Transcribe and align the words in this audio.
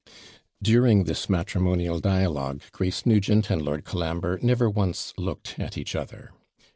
During 0.63 1.03
this 1.03 1.29
matrimonial 1.29 1.99
dialogue, 1.99 2.63
Grace 2.71 3.05
Nugent 3.05 3.51
and 3.51 3.61
Lord 3.61 3.85
Colambre 3.85 4.39
never 4.41 4.67
once 4.67 5.13
looked 5.15 5.59
at 5.59 5.77
each 5.77 5.95
other. 5.95 6.31